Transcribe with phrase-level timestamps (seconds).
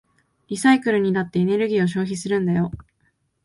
[0.47, 2.71] リサイクルにだってエネルギーを消費するんだよ。